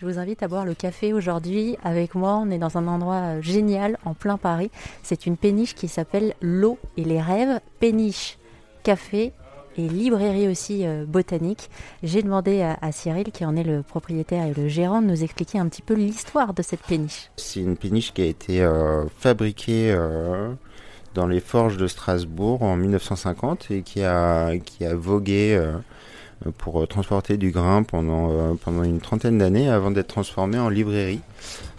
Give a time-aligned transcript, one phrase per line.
[0.00, 2.40] Je vous invite à boire le café aujourd'hui avec moi.
[2.42, 4.70] On est dans un endroit génial en plein Paris.
[5.02, 7.60] C'est une péniche qui s'appelle L'eau et les rêves.
[7.80, 8.38] Péniche,
[8.82, 9.34] café
[9.76, 11.68] et librairie aussi euh, botanique.
[12.02, 15.58] J'ai demandé à, Cyril, qui en est le propriétaire et le gérant, de nous expliquer
[15.58, 17.30] un petit peu l'histoire de cette péniche.
[17.36, 20.50] C'est une péniche qui a été euh, fabriquée euh,
[21.12, 25.62] dans les forges de Strasbourg en 1950 et qui a, qui a vogué
[26.58, 31.20] pour transporter du grain pendant, pendant une trentaine d'années avant d'être transformée en librairie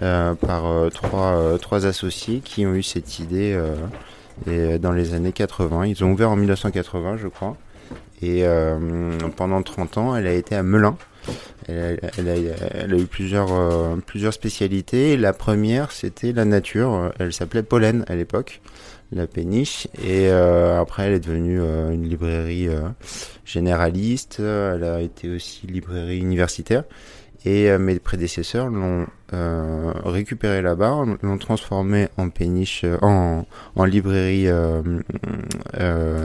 [0.00, 3.56] par trois, trois associés qui ont eu cette idée
[4.46, 5.86] et dans les années 80.
[5.86, 7.56] Ils ont ouvert en 1980, je crois.
[8.22, 10.96] Et euh, pendant 30 ans, elle a été à Melun.
[11.68, 15.16] Elle a, eu plusieurs, euh, plusieurs spécialités.
[15.16, 17.12] La première, c'était la nature.
[17.18, 18.60] Elle s'appelait Pollen à l'époque,
[19.12, 19.86] la péniche.
[20.02, 22.68] Et euh, après, elle est devenue une librairie
[23.44, 24.40] généraliste.
[24.40, 26.84] Elle a été aussi librairie universitaire.
[27.44, 29.06] Et mes prédécesseurs l'ont
[30.04, 34.48] récupéré là-bas, l'ont transformé en péniche, en, en librairie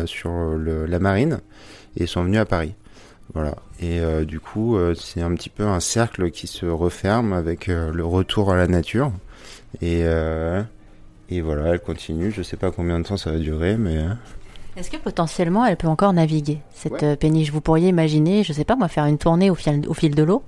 [0.06, 1.40] sur le, la marine
[1.98, 2.74] et sont venus à Paris.
[3.34, 3.56] Voilà.
[3.80, 7.70] Et euh, du coup, euh, c'est un petit peu un cercle qui se referme avec
[7.70, 9.12] euh, le retour à la nature.
[9.82, 10.02] Et,
[11.30, 12.32] et voilà, elle continue.
[12.32, 14.06] Je sais pas combien de temps ça va durer, mais.
[14.78, 17.52] Est-ce que potentiellement elle peut encore naviguer, cette péniche?
[17.52, 20.22] Vous pourriez imaginer, je sais pas moi, faire une tournée au fil, au fil de
[20.22, 20.44] l'eau?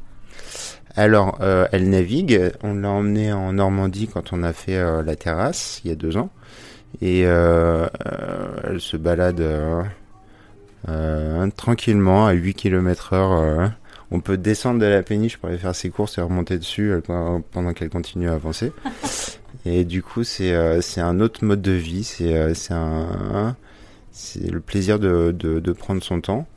[0.96, 1.40] Alors,
[1.72, 2.52] elle navigue.
[2.62, 6.18] On l'a emmenée en Normandie quand on a fait la terrasse il y a deux
[6.18, 6.30] ans,
[7.02, 9.44] et elle se balade
[11.56, 13.32] tranquillement à 8 km heure.
[13.34, 13.68] Euh,
[14.12, 17.40] on peut descendre de la péniche pour aller faire ses courses et remonter dessus euh,
[17.52, 18.72] pendant qu'elle continue à avancer.
[19.66, 22.04] et du coup, c'est c'est un autre mode de vie.
[22.04, 23.56] C'est c'est un
[24.12, 26.48] c'est le plaisir de, de, de, prendre son temps.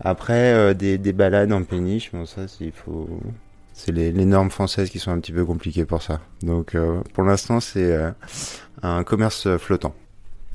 [0.00, 3.08] Après, des, des balades en péniche, bon ça, il faut
[3.72, 6.20] c'est les, les, normes françaises qui sont un petit peu compliquées pour ça.
[6.42, 6.76] Donc
[7.14, 7.96] pour l'instant, c'est
[8.82, 9.94] un commerce flottant.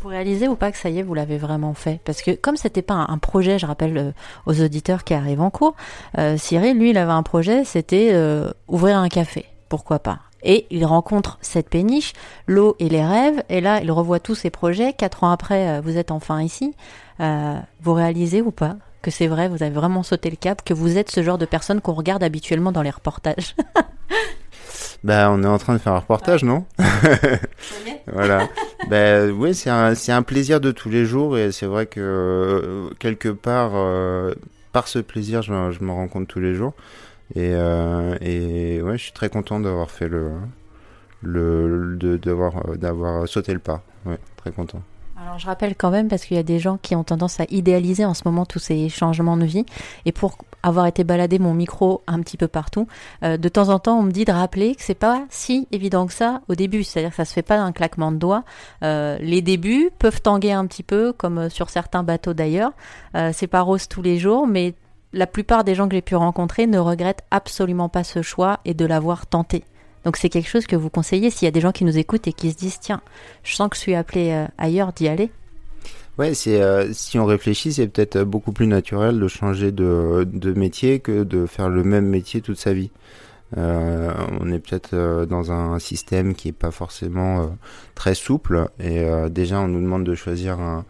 [0.01, 1.99] Vous réalisez ou pas que ça y est, vous l'avez vraiment fait?
[2.03, 4.11] Parce que comme c'était pas un, projet, je rappelle euh,
[4.47, 5.75] aux auditeurs qui arrivent en cours,
[6.17, 9.45] euh, Cyril, lui, il avait un projet, c'était euh, ouvrir un café.
[9.69, 10.17] Pourquoi pas?
[10.41, 12.13] Et il rencontre cette péniche,
[12.47, 14.93] l'eau et les rêves, et là, il revoit tous ses projets.
[14.93, 16.73] Quatre ans après, vous êtes enfin ici.
[17.19, 20.97] vous réalisez ou pas que c'est vrai, vous avez vraiment sauté le cap, que vous
[20.97, 23.55] êtes ce genre de personne qu'on regarde habituellement dans les reportages?
[25.03, 26.65] Bah, on est en train de faire un reportage, non
[28.13, 28.47] Voilà.
[28.89, 31.99] Ben oui, c'est un, c'est un plaisir de tous les jours et c'est vrai que
[31.99, 34.33] euh, quelque part, euh,
[34.73, 36.73] par ce plaisir, je, je me rends compte tous les jours.
[37.35, 40.31] Et, euh, et ouais, je suis très content d'avoir fait le,
[41.21, 43.83] le, de, d'avoir, d'avoir sauté le pas.
[44.05, 44.81] Ouais, très content.
[45.37, 48.05] Je rappelle quand même parce qu'il y a des gens qui ont tendance à idéaliser
[48.05, 49.65] en ce moment tous ces changements de vie
[50.05, 52.87] et pour avoir été baladé mon micro un petit peu partout,
[53.23, 56.05] euh, de temps en temps on me dit de rappeler que c'est pas si évident
[56.05, 58.43] que ça au début, c'est-à-dire que ça se fait pas d'un claquement de doigts.
[58.83, 62.71] Euh, les débuts peuvent tanguer un petit peu comme euh, sur certains bateaux d'ailleurs.
[63.33, 64.75] c'est pas rose tous les jours, mais
[65.13, 68.73] la plupart des gens que j'ai pu rencontrer ne regrettent absolument pas ce choix et
[68.73, 69.63] de l'avoir tenté.
[70.05, 72.27] Donc c'est quelque chose que vous conseillez s'il y a des gens qui nous écoutent
[72.27, 73.01] et qui se disent tiens,
[73.43, 75.31] je sens que je suis appelé euh, ailleurs d'y aller.
[76.17, 80.53] Ouais, c'est euh, si on réfléchit, c'est peut-être beaucoup plus naturel de changer de, de,
[80.53, 82.91] métier que de faire le même métier toute sa vie.
[83.57, 87.57] Euh, on est peut-être dans un système qui est pas forcément
[87.95, 90.85] très souple et déjà on nous demande de choisir un,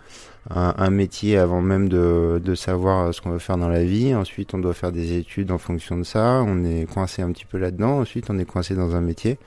[0.50, 4.16] un, métier avant même de, de savoir ce qu'on veut faire dans la vie.
[4.16, 6.44] Ensuite, on doit faire des études en fonction de ça.
[6.46, 8.00] On est coincé un petit peu là-dedans.
[8.00, 9.38] Ensuite, on est coincé dans un métier.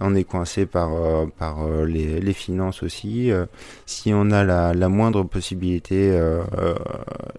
[0.00, 3.32] On est coincé par, euh, par euh, les, les, finances aussi.
[3.32, 3.46] Euh,
[3.86, 6.18] si on a la, la moindre possibilité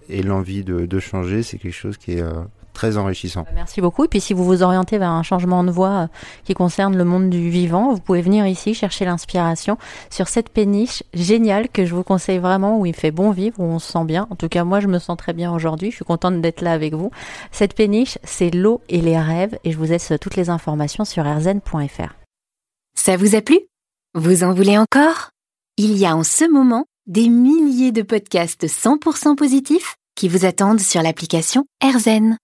[0.09, 2.23] et l'envie de, de changer, c'est quelque chose qui est
[2.79, 3.45] très enrichissant.
[3.53, 4.05] Merci beaucoup.
[4.05, 6.07] Et puis si vous vous orientez vers un changement de voie euh,
[6.45, 9.77] qui concerne le monde du vivant, vous pouvez venir ici chercher l'inspiration
[10.09, 13.63] sur cette péniche géniale que je vous conseille vraiment, où il fait bon vivre, où
[13.63, 14.27] on se sent bien.
[14.29, 15.91] En tout cas, moi, je me sens très bien aujourd'hui.
[15.91, 17.11] Je suis contente d'être là avec vous.
[17.51, 19.59] Cette péniche, c'est l'eau et les rêves.
[19.65, 22.13] Et je vous laisse toutes les informations sur rzn.fr.
[22.95, 23.59] Ça vous a plu?
[24.13, 25.31] Vous en voulez encore?
[25.75, 30.79] Il y a en ce moment des milliers de podcasts 100% positifs qui vous attendent
[30.79, 32.37] sur l'application RZN.